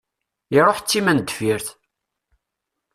[0.57, 1.67] Iruḥ d timendeffirt.